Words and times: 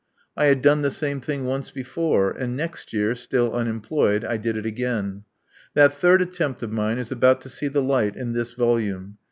I 0.35 0.45
had 0.45 0.63
done 0.63 0.81
the 0.81 0.89
same 0.89 1.21
thing 1.21 1.45
once 1.45 1.69
before; 1.69 2.31
and 2.31 2.57
next 2.57 2.91
year, 2.91 3.13
still 3.13 3.53
unemployed, 3.53 4.25
I 4.25 4.37
did 4.37 4.57
it 4.57 4.65
again. 4.65 5.25
That 5.75 5.93
third 5.93 6.23
attempt 6.23 6.63
of 6.63 6.73
mine 6.73 6.97
is 6.97 7.11
about 7.11 7.41
to 7.41 7.49
see 7.49 7.67
the 7.67 7.83
light 7.83 8.15
in 8.15 8.33
this 8.33 8.53
volume. 8.53 9.17